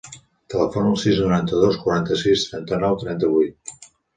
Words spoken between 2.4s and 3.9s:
trenta-nou, trenta-vuit.